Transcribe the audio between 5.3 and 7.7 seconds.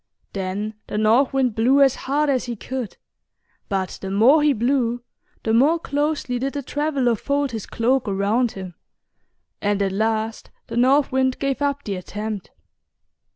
the more closely did the traveler fold his